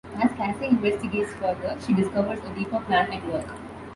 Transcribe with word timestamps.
As 0.19 0.31
Casey 0.31 0.65
investigates 0.65 1.31
further, 1.33 1.77
she 1.79 1.93
discovers 1.93 2.39
a 2.39 2.55
deeper 2.55 2.79
plan 2.79 3.13
at 3.13 3.23
work. 3.31 3.45